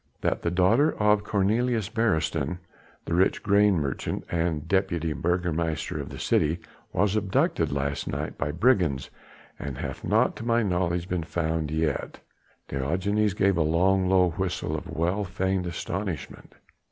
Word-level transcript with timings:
"That 0.21 0.41
the 0.41 0.49
daughter 0.49 0.99
of 0.99 1.23
Cornelius 1.23 1.87
Beresteyn, 1.87 2.57
the 3.05 3.13
rich 3.13 3.43
grain 3.43 3.75
merchant 3.75 4.23
and 4.31 4.67
deputy 4.67 5.13
burgomaster 5.13 5.99
of 6.01 6.09
this 6.09 6.23
city, 6.23 6.57
was 6.91 7.15
abducted 7.15 7.71
last 7.71 8.07
night 8.07 8.35
by 8.35 8.51
brigands 8.51 9.11
and 9.59 9.77
hath 9.77 10.03
not 10.03 10.35
to 10.37 10.43
my 10.43 10.63
knowledge 10.63 11.07
been 11.07 11.21
found 11.21 11.69
yet." 11.69 12.19
Diogenes 12.67 13.35
gave 13.35 13.57
a 13.57 13.61
long, 13.61 14.09
low 14.09 14.29
whistle 14.31 14.75
of 14.75 14.89
well 14.89 15.23
feigned 15.23 15.67
astonishment. 15.67 16.55